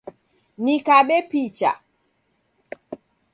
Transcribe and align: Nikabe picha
Nikabe 0.63 1.17
picha 1.29 1.71